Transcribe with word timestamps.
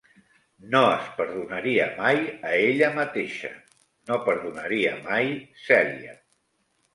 No 0.75 0.79
es 0.93 1.09
perdonaria 1.17 1.85
mai 1.99 2.21
a 2.51 2.53
ella 2.69 2.89
mateixa; 2.95 3.51
no 4.09 4.19
perdonaria 4.31 4.95
mai 5.11 5.31
Celia. 5.69 6.19